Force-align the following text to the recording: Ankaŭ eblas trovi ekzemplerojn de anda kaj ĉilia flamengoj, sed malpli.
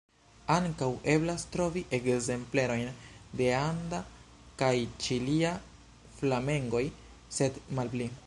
Ankaŭ 0.51 0.85
eblas 1.15 1.43
trovi 1.55 1.83
ekzemplerojn 1.97 2.89
de 3.41 3.49
anda 3.57 3.99
kaj 4.63 4.73
ĉilia 5.05 5.53
flamengoj, 6.17 6.83
sed 7.41 7.61
malpli. 7.81 8.11